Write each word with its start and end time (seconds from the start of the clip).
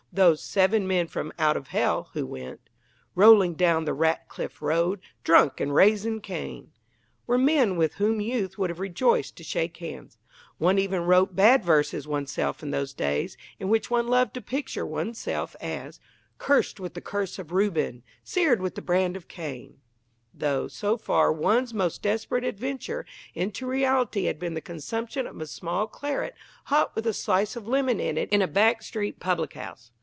Those 0.13 0.41
"seven 0.43 0.89
men 0.89 1.07
from 1.07 1.31
out 1.39 1.55
of 1.55 1.69
Hell" 1.69 2.09
who 2.11 2.25
went 2.27 2.59
Rolling 3.15 3.53
down 3.53 3.85
the 3.85 3.93
Ratcliff 3.93 4.61
Road, 4.61 4.99
Drunk, 5.23 5.61
and 5.61 5.73
raising 5.73 6.19
Cain, 6.19 6.73
were 7.25 7.37
men 7.37 7.77
with 7.77 7.93
whom 7.93 8.19
youth 8.19 8.57
would 8.57 8.69
have 8.69 8.81
rejoiced 8.81 9.37
to 9.37 9.43
shake 9.45 9.77
hands. 9.77 10.17
One 10.57 10.77
even 10.77 11.03
wrote 11.03 11.33
bad 11.37 11.63
verses 11.63 12.09
oneself 12.09 12.61
in 12.61 12.71
those 12.71 12.93
days, 12.93 13.37
in 13.57 13.69
which 13.69 13.89
one 13.89 14.09
loved 14.09 14.33
to 14.33 14.41
picture 14.41 14.85
oneself 14.85 15.55
as 15.61 16.01
Cursed 16.37 16.77
with 16.81 16.93
the 16.93 16.99
curse 16.99 17.39
of 17.39 17.53
Reuben, 17.53 18.03
Seared 18.21 18.61
with 18.61 18.75
the 18.75 18.81
brand 18.81 19.15
of 19.15 19.29
Cain, 19.29 19.77
though 20.33 20.67
so 20.67 20.97
far 20.97 21.31
one's 21.31 21.73
most 21.73 22.01
desperate 22.01 22.43
adventure 22.43 23.05
into 23.33 23.65
reality 23.65 24.25
had 24.25 24.39
been 24.39 24.55
the 24.55 24.61
consumption 24.61 25.25
of 25.25 25.39
a 25.39 25.47
small 25.47 25.87
claret 25.87 26.35
hot 26.65 26.93
with 26.97 27.07
a 27.07 27.13
slice 27.13 27.55
of 27.55 27.65
lemon 27.65 28.01
in 28.01 28.17
it 28.17 28.27
in 28.33 28.41
a 28.41 28.47
back 28.49 28.81
street 28.81 29.17
public 29.21 29.53
house. 29.53 29.91